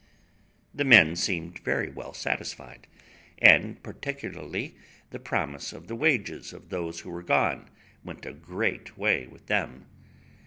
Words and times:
The 0.73 0.83
men 0.83 1.15
seemed 1.15 1.59
very 1.59 1.91
well 1.91 2.11
satisfied, 2.11 2.87
and 3.37 3.83
particularly 3.83 4.73
the 5.11 5.19
promise 5.19 5.73
of 5.73 5.85
the 5.87 5.95
wages 5.95 6.53
of 6.53 6.69
those 6.69 7.01
who 7.01 7.11
were 7.11 7.21
gone 7.21 7.69
went 8.03 8.25
a 8.25 8.33
great 8.33 8.97
way 8.97 9.27
with 9.27 9.45
them. 9.45 9.85